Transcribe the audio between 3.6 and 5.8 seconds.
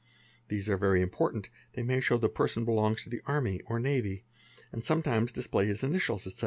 or nay y and sometimes display